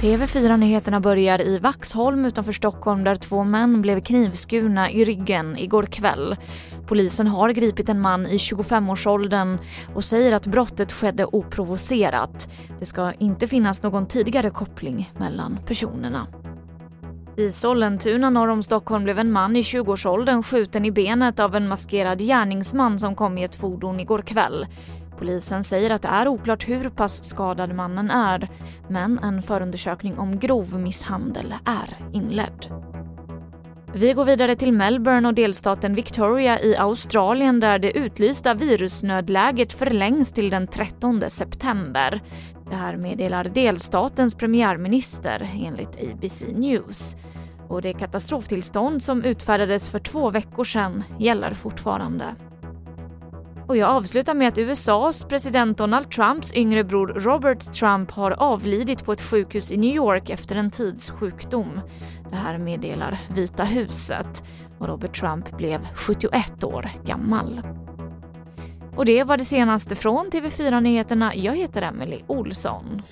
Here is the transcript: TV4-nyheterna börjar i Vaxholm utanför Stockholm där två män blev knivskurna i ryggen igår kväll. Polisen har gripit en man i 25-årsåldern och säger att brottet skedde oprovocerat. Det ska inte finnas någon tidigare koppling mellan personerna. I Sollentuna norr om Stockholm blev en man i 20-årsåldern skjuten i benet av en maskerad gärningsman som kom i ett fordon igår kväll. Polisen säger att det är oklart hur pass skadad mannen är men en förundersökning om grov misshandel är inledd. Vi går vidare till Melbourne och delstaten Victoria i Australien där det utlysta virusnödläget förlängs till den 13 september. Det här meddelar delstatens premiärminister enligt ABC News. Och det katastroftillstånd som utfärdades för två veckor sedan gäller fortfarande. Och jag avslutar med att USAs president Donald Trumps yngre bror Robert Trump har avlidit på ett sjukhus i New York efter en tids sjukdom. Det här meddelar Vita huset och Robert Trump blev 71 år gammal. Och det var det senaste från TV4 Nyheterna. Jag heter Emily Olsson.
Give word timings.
TV4-nyheterna 0.00 1.00
börjar 1.00 1.40
i 1.40 1.58
Vaxholm 1.58 2.24
utanför 2.24 2.52
Stockholm 2.52 3.04
där 3.04 3.16
två 3.16 3.44
män 3.44 3.82
blev 3.82 4.00
knivskurna 4.00 4.90
i 4.90 5.04
ryggen 5.04 5.58
igår 5.58 5.82
kväll. 5.82 6.36
Polisen 6.86 7.26
har 7.26 7.50
gripit 7.50 7.88
en 7.88 8.00
man 8.00 8.26
i 8.26 8.36
25-årsåldern 8.36 9.58
och 9.94 10.04
säger 10.04 10.32
att 10.32 10.46
brottet 10.46 10.92
skedde 10.92 11.24
oprovocerat. 11.24 12.48
Det 12.78 12.84
ska 12.84 13.12
inte 13.12 13.46
finnas 13.46 13.82
någon 13.82 14.06
tidigare 14.06 14.50
koppling 14.50 15.12
mellan 15.18 15.58
personerna. 15.66 16.26
I 17.36 17.50
Sollentuna 17.50 18.30
norr 18.30 18.48
om 18.48 18.62
Stockholm 18.62 19.04
blev 19.04 19.18
en 19.18 19.32
man 19.32 19.56
i 19.56 19.62
20-årsåldern 19.62 20.42
skjuten 20.42 20.84
i 20.84 20.90
benet 20.90 21.40
av 21.40 21.56
en 21.56 21.68
maskerad 21.68 22.18
gärningsman 22.18 22.98
som 22.98 23.14
kom 23.14 23.38
i 23.38 23.44
ett 23.44 23.56
fordon 23.56 24.00
igår 24.00 24.22
kväll. 24.22 24.66
Polisen 25.18 25.64
säger 25.64 25.90
att 25.90 26.02
det 26.02 26.08
är 26.08 26.28
oklart 26.28 26.68
hur 26.68 26.90
pass 26.90 27.24
skadad 27.24 27.74
mannen 27.74 28.10
är 28.10 28.48
men 28.88 29.18
en 29.18 29.42
förundersökning 29.42 30.18
om 30.18 30.38
grov 30.38 30.80
misshandel 30.80 31.54
är 31.64 31.98
inledd. 32.12 32.90
Vi 33.94 34.12
går 34.12 34.24
vidare 34.24 34.56
till 34.56 34.72
Melbourne 34.72 35.28
och 35.28 35.34
delstaten 35.34 35.94
Victoria 35.94 36.60
i 36.60 36.76
Australien 36.76 37.60
där 37.60 37.78
det 37.78 37.98
utlysta 37.98 38.54
virusnödläget 38.54 39.72
förlängs 39.72 40.32
till 40.32 40.50
den 40.50 40.66
13 40.66 41.22
september. 41.28 42.20
Det 42.70 42.76
här 42.76 42.96
meddelar 42.96 43.44
delstatens 43.44 44.34
premiärminister 44.34 45.50
enligt 45.54 46.12
ABC 46.12 46.44
News. 46.54 47.16
Och 47.68 47.82
det 47.82 47.92
katastroftillstånd 47.92 49.02
som 49.02 49.24
utfärdades 49.24 49.90
för 49.90 49.98
två 49.98 50.30
veckor 50.30 50.64
sedan 50.64 51.04
gäller 51.18 51.54
fortfarande. 51.54 52.24
Och 53.70 53.76
jag 53.76 53.90
avslutar 53.90 54.34
med 54.34 54.48
att 54.48 54.58
USAs 54.58 55.24
president 55.24 55.78
Donald 55.78 56.10
Trumps 56.10 56.54
yngre 56.54 56.84
bror 56.84 57.06
Robert 57.06 57.72
Trump 57.72 58.10
har 58.10 58.30
avlidit 58.30 59.04
på 59.04 59.12
ett 59.12 59.20
sjukhus 59.20 59.72
i 59.72 59.76
New 59.76 59.94
York 59.94 60.30
efter 60.30 60.56
en 60.56 60.70
tids 60.70 61.10
sjukdom. 61.10 61.80
Det 62.30 62.36
här 62.36 62.58
meddelar 62.58 63.18
Vita 63.34 63.64
huset 63.64 64.44
och 64.78 64.88
Robert 64.88 65.20
Trump 65.20 65.56
blev 65.56 65.88
71 65.94 66.64
år 66.64 66.90
gammal. 67.06 67.62
Och 68.96 69.04
det 69.04 69.24
var 69.24 69.36
det 69.36 69.44
senaste 69.44 69.96
från 69.96 70.30
TV4 70.30 70.80
Nyheterna. 70.80 71.34
Jag 71.34 71.56
heter 71.56 71.82
Emily 71.82 72.20
Olsson. 72.26 73.02